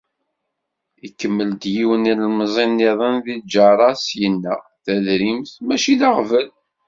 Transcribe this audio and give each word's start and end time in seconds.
Ikemmel-d 1.07 1.63
yiwen 1.73 2.01
n 2.03 2.07
yilemẓi-nniḍen 2.09 3.15
di 3.25 3.35
lǧerra-s, 3.41 4.05
yenna: 4.19 4.55
“Tadrimt, 4.83 5.49
mačči 5.65 5.93
d 5.99 6.01
aɣbel”. 6.09 6.47